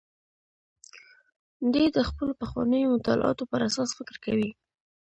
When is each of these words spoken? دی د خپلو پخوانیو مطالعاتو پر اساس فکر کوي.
دی 1.73 1.85
د 1.95 1.97
خپلو 2.09 2.31
پخوانیو 2.41 2.93
مطالعاتو 2.95 3.43
پر 3.51 3.61
اساس 3.67 3.89
فکر 3.97 4.15
کوي. 4.25 4.49